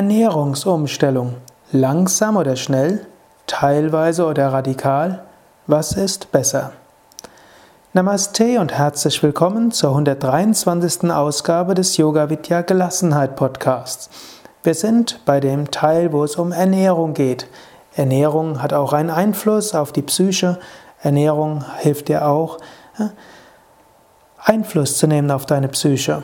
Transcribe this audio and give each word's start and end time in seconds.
Ernährungsumstellung. 0.00 1.34
Langsam 1.72 2.38
oder 2.38 2.56
schnell? 2.56 3.06
Teilweise 3.46 4.24
oder 4.24 4.50
radikal? 4.50 5.24
Was 5.66 5.92
ist 5.92 6.32
besser? 6.32 6.72
Namaste 7.92 8.60
und 8.60 8.72
herzlich 8.72 9.22
willkommen 9.22 9.72
zur 9.72 9.90
123. 9.90 11.10
Ausgabe 11.10 11.74
des 11.74 11.98
Yoga 11.98 12.30
Vidya 12.30 12.62
Gelassenheit 12.62 13.36
Podcasts. 13.36 14.08
Wir 14.62 14.72
sind 14.72 15.20
bei 15.26 15.38
dem 15.38 15.70
Teil, 15.70 16.14
wo 16.14 16.24
es 16.24 16.36
um 16.36 16.52
Ernährung 16.52 17.12
geht. 17.12 17.46
Ernährung 17.94 18.62
hat 18.62 18.72
auch 18.72 18.94
einen 18.94 19.10
Einfluss 19.10 19.74
auf 19.74 19.92
die 19.92 20.00
Psyche. 20.00 20.58
Ernährung 21.02 21.62
hilft 21.76 22.08
dir 22.08 22.26
auch, 22.26 22.56
Einfluss 24.42 24.96
zu 24.96 25.06
nehmen 25.06 25.30
auf 25.30 25.44
deine 25.44 25.68
Psyche. 25.68 26.22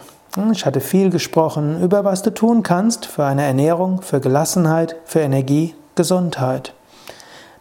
Ich 0.53 0.67
hatte 0.67 0.81
viel 0.81 1.09
gesprochen 1.09 1.83
über 1.83 2.05
was 2.05 2.23
du 2.23 2.31
tun 2.31 2.63
kannst 2.63 3.07
für 3.07 3.25
eine 3.25 3.45
Ernährung, 3.45 4.03
für 4.03 4.21
Gelassenheit, 4.21 4.97
für 5.07 5.21
Energie, 5.21 5.75
Gesundheit. 5.95 6.75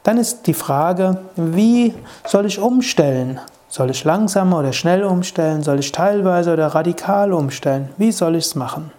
Dann 0.04 0.18
ist 0.18 0.46
die 0.46 0.54
Frage, 0.54 1.20
wie 1.38 1.94
soll 2.26 2.46
ich 2.46 2.60
umstellen? 2.60 3.40
Soll 3.70 3.92
ich 3.92 4.04
langsam 4.04 4.54
oder 4.54 4.74
schnell 4.74 5.06
umstellen? 5.06 5.64
Soll 5.64 5.80
ich 5.80 5.94
teilweise 5.94 6.52
oder 6.52 6.68
radikal 6.68 7.32
umstellen? 7.32 7.90
Wie 7.98 8.12
soll 8.12 8.36
ich 8.36 8.46
es 8.46 8.56
machen? 8.56 8.92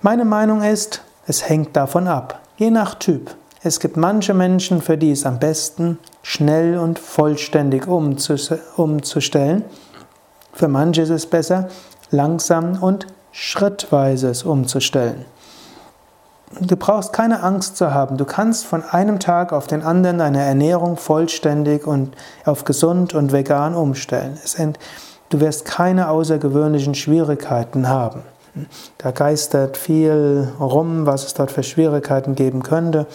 Meine 0.00 0.24
Meinung 0.24 0.62
ist, 0.62 1.02
es 1.26 1.48
hängt 1.48 1.74
davon 1.76 2.06
ab, 2.06 2.40
je 2.56 2.70
nach 2.70 2.94
Typ. 2.94 3.34
Es 3.64 3.80
gibt 3.80 3.96
manche 3.96 4.32
Menschen, 4.32 4.80
für 4.80 4.96
die 4.96 5.10
es 5.10 5.26
am 5.26 5.40
besten 5.40 5.98
schnell 6.22 6.78
und 6.78 7.00
vollständig 7.00 7.88
umzustellen. 7.88 9.64
Für 10.52 10.68
manche 10.68 11.02
ist 11.02 11.10
es 11.10 11.26
besser, 11.26 11.68
langsam 12.10 12.82
und 12.82 13.06
schrittweise 13.32 14.28
es 14.28 14.44
umzustellen. 14.44 15.24
Du 16.60 16.76
brauchst 16.76 17.12
keine 17.12 17.42
Angst 17.42 17.76
zu 17.76 17.92
haben. 17.92 18.16
Du 18.16 18.24
kannst 18.24 18.64
von 18.64 18.84
einem 18.84 19.18
Tag 19.18 19.52
auf 19.52 19.66
den 19.66 19.82
anderen 19.82 20.18
deine 20.18 20.42
Ernährung 20.42 20.96
vollständig 20.96 21.86
und 21.86 22.14
auf 22.44 22.64
gesund 22.64 23.12
und 23.14 23.32
vegan 23.32 23.74
umstellen. 23.74 24.38
Du 25.30 25.40
wirst 25.40 25.64
keine 25.64 26.08
außergewöhnlichen 26.10 26.94
Schwierigkeiten 26.94 27.88
haben. 27.88 28.22
Da 28.98 29.10
geistert 29.10 29.76
viel 29.76 30.48
rum, 30.60 31.06
was 31.06 31.26
es 31.26 31.34
dort 31.34 31.50
für 31.50 31.64
Schwierigkeiten 31.64 32.36
geben 32.36 32.62
könnte. 32.62 33.06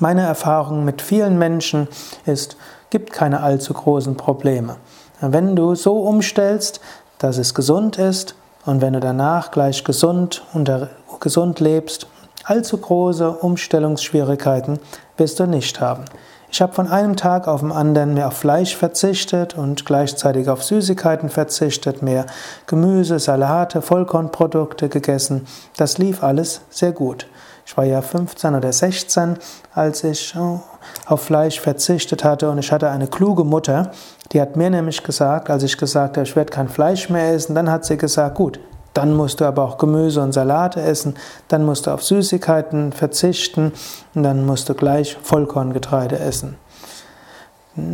Meine 0.00 0.22
Erfahrung 0.22 0.84
mit 0.84 1.02
vielen 1.02 1.38
Menschen 1.38 1.86
ist, 2.26 2.56
gibt 2.90 3.12
keine 3.12 3.42
allzu 3.42 3.74
großen 3.74 4.16
Probleme. 4.16 4.76
Wenn 5.20 5.54
du 5.54 5.76
so 5.76 6.00
umstellst, 6.00 6.80
dass 7.24 7.38
es 7.38 7.54
gesund 7.54 7.96
ist 7.96 8.34
und 8.66 8.82
wenn 8.82 8.92
du 8.92 9.00
danach 9.00 9.50
gleich 9.50 9.82
gesund, 9.82 10.42
unter, 10.52 10.90
gesund 11.20 11.58
lebst, 11.58 12.06
allzu 12.44 12.76
große 12.76 13.30
Umstellungsschwierigkeiten 13.30 14.78
wirst 15.16 15.40
du 15.40 15.46
nicht 15.46 15.80
haben. 15.80 16.04
Ich 16.50 16.60
habe 16.60 16.74
von 16.74 16.86
einem 16.86 17.16
Tag 17.16 17.48
auf 17.48 17.60
den 17.60 17.72
anderen 17.72 18.12
mehr 18.12 18.28
auf 18.28 18.34
Fleisch 18.34 18.76
verzichtet 18.76 19.56
und 19.56 19.86
gleichzeitig 19.86 20.50
auf 20.50 20.62
Süßigkeiten 20.62 21.30
verzichtet, 21.30 22.02
mehr 22.02 22.26
Gemüse, 22.66 23.18
Salate, 23.18 23.80
Vollkornprodukte 23.80 24.90
gegessen. 24.90 25.46
Das 25.78 25.96
lief 25.96 26.22
alles 26.22 26.60
sehr 26.68 26.92
gut. 26.92 27.26
Ich 27.66 27.76
war 27.76 27.84
ja 27.84 28.02
15 28.02 28.54
oder 28.54 28.72
16, 28.72 29.38
als 29.74 30.04
ich 30.04 30.34
oh, 30.36 30.60
auf 31.06 31.22
Fleisch 31.22 31.60
verzichtet 31.60 32.24
hatte 32.24 32.50
und 32.50 32.58
ich 32.58 32.70
hatte 32.70 32.90
eine 32.90 33.06
kluge 33.06 33.44
Mutter, 33.44 33.92
die 34.32 34.40
hat 34.40 34.56
mir 34.56 34.70
nämlich 34.70 35.02
gesagt, 35.02 35.48
als 35.50 35.62
ich 35.62 35.76
gesagt 35.78 36.16
habe, 36.16 36.26
ich 36.26 36.36
werde 36.36 36.52
kein 36.52 36.68
Fleisch 36.68 37.08
mehr 37.08 37.32
essen, 37.32 37.54
dann 37.54 37.70
hat 37.70 37.84
sie 37.84 37.96
gesagt, 37.96 38.34
gut, 38.34 38.60
dann 38.92 39.14
musst 39.14 39.40
du 39.40 39.44
aber 39.44 39.64
auch 39.64 39.78
Gemüse 39.78 40.20
und 40.22 40.32
Salate 40.32 40.80
essen, 40.80 41.16
dann 41.48 41.64
musst 41.64 41.86
du 41.86 41.90
auf 41.90 42.02
Süßigkeiten 42.02 42.92
verzichten 42.92 43.72
und 44.14 44.22
dann 44.22 44.46
musst 44.46 44.68
du 44.68 44.74
gleich 44.74 45.16
Vollkorngetreide 45.22 46.18
essen. 46.18 46.56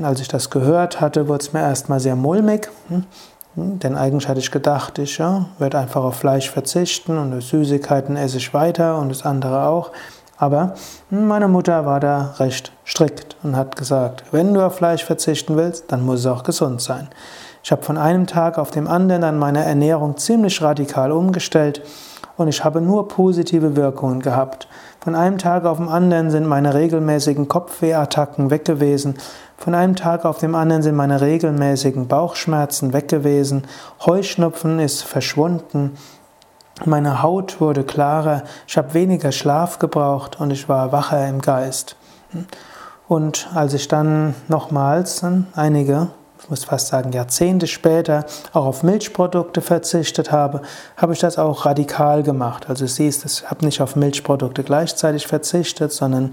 Als 0.02 0.20
ich 0.20 0.28
das 0.28 0.50
gehört 0.50 1.00
hatte, 1.00 1.26
wurde 1.26 1.42
es 1.42 1.52
mir 1.54 1.60
erstmal 1.60 2.00
sehr 2.00 2.16
mulmig. 2.16 2.68
Hm? 3.54 3.78
Denn 3.78 3.96
eigentlich 3.96 4.28
hatte 4.28 4.40
ich 4.40 4.50
gedacht, 4.50 4.98
ich 4.98 5.18
ja, 5.18 5.46
werde 5.58 5.78
einfach 5.78 6.02
auf 6.02 6.16
Fleisch 6.16 6.50
verzichten 6.50 7.18
und 7.18 7.40
Süßigkeiten 7.40 8.16
esse 8.16 8.38
ich 8.38 8.54
weiter 8.54 8.98
und 8.98 9.08
das 9.08 9.24
andere 9.24 9.66
auch. 9.66 9.90
Aber 10.38 10.74
meine 11.10 11.48
Mutter 11.48 11.84
war 11.84 12.00
da 12.00 12.34
recht 12.38 12.72
strikt 12.86 13.36
und 13.42 13.56
hat 13.56 13.76
gesagt, 13.76 14.24
wenn 14.30 14.54
du 14.54 14.64
auf 14.64 14.76
Fleisch 14.76 15.04
verzichten 15.04 15.56
willst, 15.56 15.92
dann 15.92 16.04
muss 16.04 16.20
es 16.20 16.26
auch 16.26 16.44
gesund 16.44 16.80
sein. 16.80 17.08
Ich 17.62 17.70
habe 17.72 17.82
von 17.82 17.98
einem 17.98 18.26
Tag 18.26 18.56
auf 18.56 18.70
dem 18.70 18.88
anderen 18.88 19.20
dann 19.20 19.38
meine 19.38 19.62
Ernährung 19.64 20.16
ziemlich 20.16 20.62
radikal 20.62 21.12
umgestellt 21.12 21.82
und 22.40 22.48
ich 22.48 22.64
habe 22.64 22.80
nur 22.80 23.06
positive 23.06 23.76
Wirkungen 23.76 24.20
gehabt. 24.20 24.66
Von 25.00 25.14
einem 25.14 25.36
Tag 25.36 25.66
auf 25.66 25.76
den 25.76 25.90
anderen 25.90 26.30
sind 26.30 26.46
meine 26.46 26.72
regelmäßigen 26.72 27.48
Kopfwehattacken 27.48 28.50
weg 28.50 28.64
gewesen. 28.64 29.18
Von 29.58 29.74
einem 29.74 29.94
Tag 29.94 30.24
auf 30.24 30.38
den 30.38 30.54
anderen 30.54 30.80
sind 30.80 30.96
meine 30.96 31.20
regelmäßigen 31.20 32.08
Bauchschmerzen 32.08 32.94
weg 32.94 33.08
gewesen. 33.08 33.64
Heuschnupfen 34.06 34.78
ist 34.78 35.02
verschwunden. 35.02 35.98
Meine 36.86 37.22
Haut 37.22 37.60
wurde 37.60 37.84
klarer. 37.84 38.44
Ich 38.66 38.78
habe 38.78 38.94
weniger 38.94 39.32
Schlaf 39.32 39.78
gebraucht 39.78 40.40
und 40.40 40.50
ich 40.50 40.66
war 40.66 40.92
wacher 40.92 41.28
im 41.28 41.42
Geist. 41.42 41.96
Und 43.06 43.50
als 43.54 43.74
ich 43.74 43.86
dann 43.86 44.34
nochmals 44.48 45.22
einige 45.54 46.08
ich 46.42 46.50
muss 46.50 46.64
fast 46.64 46.88
sagen 46.88 47.12
Jahrzehnte 47.12 47.66
später, 47.66 48.24
auch 48.52 48.66
auf 48.66 48.82
Milchprodukte 48.82 49.60
verzichtet 49.60 50.32
habe, 50.32 50.62
habe 50.96 51.12
ich 51.12 51.18
das 51.18 51.38
auch 51.38 51.66
radikal 51.66 52.22
gemacht. 52.22 52.68
Also 52.68 52.84
du 52.84 52.90
siehst, 52.90 53.24
ich 53.24 53.50
habe 53.50 53.64
nicht 53.64 53.80
auf 53.80 53.96
Milchprodukte 53.96 54.62
gleichzeitig 54.62 55.26
verzichtet, 55.26 55.92
sondern 55.92 56.32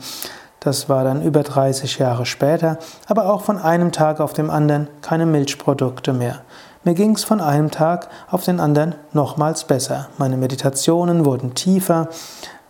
das 0.59 0.89
war 0.89 1.03
dann 1.03 1.21
über 1.21 1.43
30 1.43 1.99
Jahre 1.99 2.25
später, 2.25 2.79
aber 3.07 3.31
auch 3.31 3.41
von 3.41 3.57
einem 3.57 3.91
Tag 3.91 4.19
auf 4.19 4.33
den 4.33 4.49
anderen 4.49 4.87
keine 5.01 5.25
Milchprodukte 5.25 6.13
mehr. 6.13 6.41
Mir 6.83 6.93
ging 6.93 7.15
es 7.15 7.23
von 7.23 7.41
einem 7.41 7.69
Tag 7.69 8.07
auf 8.29 8.43
den 8.43 8.59
anderen 8.59 8.95
nochmals 9.11 9.65
besser. 9.65 10.07
Meine 10.17 10.37
Meditationen 10.37 11.25
wurden 11.25 11.53
tiefer, 11.53 12.09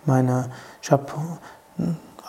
meine, 0.05 0.49
ich 0.81 0.91
habe 0.91 1.05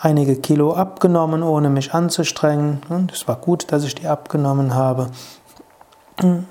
einige 0.01 0.35
Kilo 0.37 0.73
abgenommen, 0.73 1.43
ohne 1.43 1.69
mich 1.69 1.93
anzustrengen. 1.93 2.81
Es 3.11 3.27
war 3.27 3.35
gut, 3.35 3.71
dass 3.71 3.83
ich 3.83 3.95
die 3.95 4.07
abgenommen 4.07 4.73
habe. 4.73 5.07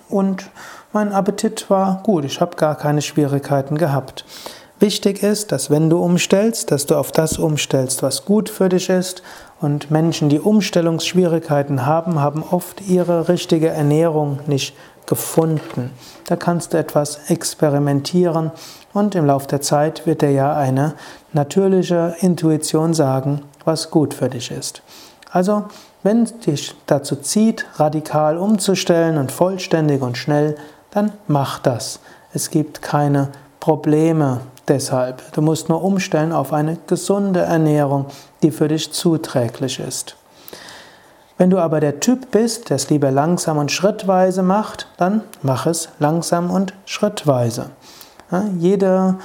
Und 0.08 0.50
mein 0.92 1.12
Appetit 1.12 1.68
war 1.68 2.02
gut, 2.02 2.24
ich 2.24 2.40
habe 2.40 2.56
gar 2.56 2.74
keine 2.74 3.02
Schwierigkeiten 3.02 3.76
gehabt. 3.76 4.24
Wichtig 4.80 5.24
ist, 5.24 5.50
dass 5.50 5.70
wenn 5.70 5.90
du 5.90 5.98
umstellst, 5.98 6.70
dass 6.70 6.86
du 6.86 6.94
auf 6.96 7.10
das 7.10 7.36
umstellst, 7.36 8.04
was 8.04 8.24
gut 8.24 8.48
für 8.48 8.68
dich 8.68 8.88
ist. 8.88 9.22
Und 9.60 9.90
Menschen, 9.90 10.28
die 10.28 10.38
Umstellungsschwierigkeiten 10.38 11.84
haben, 11.84 12.20
haben 12.20 12.44
oft 12.44 12.80
ihre 12.82 13.28
richtige 13.28 13.70
Ernährung 13.70 14.38
nicht 14.46 14.76
gefunden. 15.06 15.90
Da 16.26 16.36
kannst 16.36 16.74
du 16.74 16.78
etwas 16.78 17.28
experimentieren 17.28 18.52
und 18.92 19.16
im 19.16 19.26
Laufe 19.26 19.48
der 19.48 19.60
Zeit 19.60 20.06
wird 20.06 20.22
dir 20.22 20.30
ja 20.30 20.54
eine 20.54 20.94
natürliche 21.32 22.14
Intuition 22.20 22.94
sagen, 22.94 23.42
was 23.64 23.90
gut 23.90 24.14
für 24.14 24.28
dich 24.28 24.52
ist. 24.52 24.82
Also, 25.32 25.64
wenn 26.04 26.22
es 26.22 26.38
dich 26.38 26.74
dazu 26.86 27.16
zieht, 27.16 27.66
radikal 27.76 28.38
umzustellen 28.38 29.18
und 29.18 29.32
vollständig 29.32 30.02
und 30.02 30.16
schnell, 30.16 30.56
dann 30.90 31.12
mach 31.26 31.58
das. 31.58 31.98
Es 32.32 32.50
gibt 32.50 32.80
keine 32.80 33.30
Probleme 33.58 34.40
deshalb. 34.68 35.32
Du 35.32 35.42
musst 35.42 35.68
nur 35.68 35.82
umstellen 35.82 36.32
auf 36.32 36.52
eine 36.52 36.78
gesunde 36.86 37.40
Ernährung, 37.40 38.06
die 38.42 38.50
für 38.50 38.68
dich 38.68 38.92
zuträglich 38.92 39.80
ist. 39.80 40.16
Wenn 41.38 41.50
du 41.50 41.58
aber 41.58 41.78
der 41.78 42.00
Typ 42.00 42.32
bist, 42.32 42.68
der 42.68 42.76
es 42.76 42.90
lieber 42.90 43.12
langsam 43.12 43.58
und 43.58 43.70
schrittweise 43.70 44.42
macht, 44.42 44.88
dann 44.96 45.22
mach 45.42 45.66
es 45.66 45.88
langsam 46.00 46.50
und 46.50 46.74
schrittweise. 46.84 47.70
Ja, 48.32 48.44
jeder, 48.58 49.18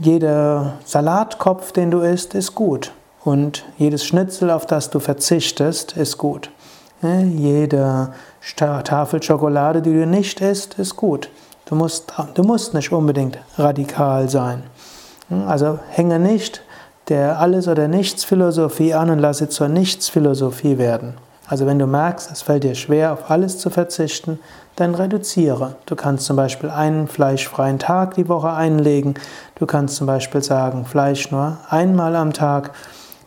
jeder 0.00 0.74
Salatkopf, 0.86 1.72
den 1.72 1.90
du 1.90 2.00
isst, 2.00 2.34
ist 2.34 2.54
gut. 2.54 2.92
Und 3.24 3.64
jedes 3.76 4.04
Schnitzel, 4.04 4.50
auf 4.50 4.66
das 4.66 4.90
du 4.90 5.00
verzichtest, 5.00 5.96
ist 5.96 6.16
gut. 6.16 6.50
Ja, 7.02 7.20
jede 7.20 8.12
Tafel 8.56 9.22
Schokolade, 9.22 9.82
die 9.82 9.92
du 9.92 10.06
nicht 10.06 10.40
isst, 10.40 10.78
ist 10.78 10.96
gut. 10.96 11.28
Du 11.74 11.78
musst, 11.78 12.12
du 12.34 12.44
musst 12.44 12.72
nicht 12.72 12.92
unbedingt 12.92 13.36
radikal 13.58 14.28
sein. 14.28 14.62
Also 15.48 15.80
hänge 15.90 16.20
nicht 16.20 16.62
der 17.08 17.40
Alles- 17.40 17.66
oder 17.66 17.88
Nichts-Philosophie 17.88 18.94
an 18.94 19.10
und 19.10 19.18
lass 19.18 19.38
sie 19.38 19.48
zur 19.48 19.66
Nichts-Philosophie 19.66 20.78
werden. 20.78 21.14
Also 21.48 21.66
wenn 21.66 21.80
du 21.80 21.88
merkst, 21.88 22.30
es 22.30 22.42
fällt 22.42 22.62
dir 22.62 22.76
schwer, 22.76 23.12
auf 23.12 23.28
alles 23.28 23.58
zu 23.58 23.70
verzichten, 23.70 24.38
dann 24.76 24.94
reduziere. 24.94 25.74
Du 25.86 25.96
kannst 25.96 26.26
zum 26.26 26.36
Beispiel 26.36 26.70
einen 26.70 27.08
fleischfreien 27.08 27.80
Tag 27.80 28.14
die 28.14 28.28
Woche 28.28 28.52
einlegen. 28.52 29.14
Du 29.56 29.66
kannst 29.66 29.96
zum 29.96 30.06
Beispiel 30.06 30.44
sagen, 30.44 30.86
Fleisch 30.86 31.32
nur 31.32 31.58
einmal 31.70 32.14
am 32.14 32.32
Tag. 32.32 32.70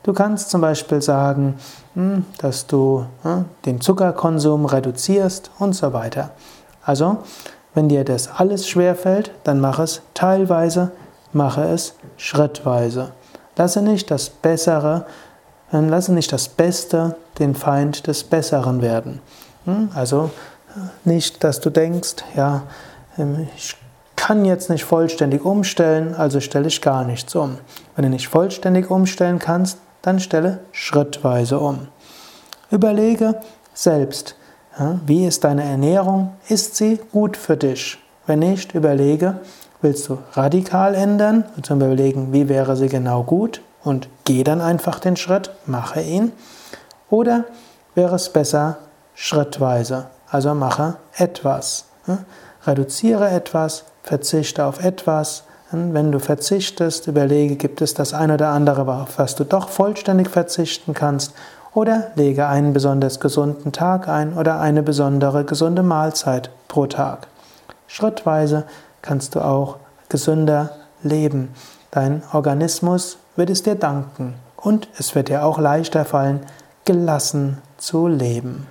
Du 0.03 0.13
kannst 0.13 0.51
zum 0.51 0.61
Beispiel 0.61 1.01
sagen, 1.01 1.55
hm, 1.95 2.23
dass 2.38 2.65
du 2.65 3.07
hm, 3.23 3.44
den 3.65 3.81
Zuckerkonsum 3.81 4.65
reduzierst 4.65 5.51
und 5.59 5.73
so 5.73 5.91
weiter. 5.91 6.29
Also, 6.85 7.17
wenn 7.77 7.89
dir 7.89 8.03
das 8.03 8.27
alles 8.27 8.68
schwer 8.68 8.95
fällt, 8.95 9.29
dann 9.44 9.59
mach 9.59 9.77
es 9.77 10.01
teilweise, 10.15 10.89
mache 11.31 11.62
es 11.62 11.94
schrittweise. 12.18 13.12
Lasse 13.56 13.83
nicht 13.83 14.09
das 14.09 14.31
Bessere, 14.31 15.06
äh, 15.71 15.77
lasse 15.81 16.12
nicht 16.12 16.33
das 16.33 16.50
Beste 16.50 17.18
den 17.38 17.53
Feind 17.53 18.07
des 18.07 18.24
Besseren 18.24 18.81
werden. 18.81 19.21
Hm? 19.65 19.91
Also 19.94 20.31
äh, 20.75 20.79
nicht, 21.07 21.44
dass 21.44 21.59
du 21.59 21.69
denkst, 21.69 22.15
ja, 22.35 22.63
ähm, 23.15 23.47
ich 23.56 23.75
kann 24.15 24.44
jetzt 24.44 24.71
nicht 24.71 24.83
vollständig 24.83 25.45
umstellen, 25.45 26.15
also 26.15 26.39
stelle 26.39 26.69
ich 26.69 26.81
gar 26.81 27.03
nichts 27.03 27.35
um. 27.35 27.59
Wenn 27.95 28.06
du 28.06 28.09
nicht 28.09 28.27
vollständig 28.27 28.89
umstellen 28.89 29.38
kannst, 29.38 29.77
dann 30.01 30.19
stelle 30.19 30.62
schrittweise 30.71 31.59
um. 31.59 31.89
Überlege 32.71 33.35
selbst, 33.75 34.35
wie 35.06 35.25
ist 35.25 35.44
deine 35.44 35.63
Ernährung? 35.63 36.33
Ist 36.47 36.75
sie 36.75 37.00
gut 37.12 37.35
für 37.38 37.57
dich? 37.57 37.97
Wenn 38.25 38.39
nicht, 38.39 38.75
überlege, 38.75 39.39
willst 39.81 40.07
du 40.09 40.19
radikal 40.33 40.94
ändern? 40.94 41.45
Zum 41.63 41.81
Überlegen, 41.81 42.33
wie 42.33 42.50
wäre 42.50 42.75
sie 42.75 42.89
genau 42.89 43.24
gut? 43.24 43.62
Und 43.83 44.09
geh 44.25 44.44
dann 44.44 44.62
einfach 44.62 45.00
den 45.00 45.15
Schritt, 45.15 45.51
mache 45.65 46.01
ihn. 46.01 46.31
Oder 47.09 47.45
wäre 47.95 48.15
es 48.15 48.29
besser 48.29 48.77
schrittweise? 49.15 50.07
Also 50.29 50.53
mache 50.53 50.97
etwas. 51.15 51.85
Reduziere 52.65 53.30
etwas, 53.30 53.85
verzichte 54.03 54.65
auf 54.65 54.83
etwas. 54.83 55.44
Wenn 55.71 56.12
du 56.12 56.19
verzichtest, 56.19 57.07
überlege, 57.07 57.56
gibt 57.56 57.81
es 57.81 57.94
das 57.94 58.13
eine 58.13 58.35
oder 58.35 58.50
andere, 58.50 58.81
auf 59.01 59.18
was 59.18 59.35
du 59.35 59.44
doch 59.44 59.69
vollständig 59.69 60.30
verzichten 60.30 60.94
kannst 60.94 61.33
oder 61.74 62.12
lege 62.16 62.48
einen 62.48 62.74
besonders 62.74 63.19
gesunden 63.19 63.72
Tag 63.72 64.08
ein 64.08 64.34
oder 64.34 64.60
eine 64.60 64.84
besondere 64.84 65.44
gesunde 65.46 65.84
Mahlzeit 65.84 66.50
pro 66.68 66.88
Tag. 66.88 67.28
Schrittweise 67.88 68.66
kannst 69.02 69.36
du 69.36 69.42
auch 69.42 69.78
gesünder 70.10 70.72
leben. 71.04 71.54
Dein 71.92 72.24
Organismus 72.34 73.18
wird 73.36 73.50
es 73.50 73.64
dir 73.64 73.75
danken 73.75 74.36
und 74.56 74.88
es 74.98 75.16
wird 75.16 75.30
dir 75.30 75.46
auch 75.46 75.60
leichter 75.60 76.06
fallen, 76.06 76.42
gelassen 76.86 77.58
zu 77.78 78.08
leben. 78.08 78.68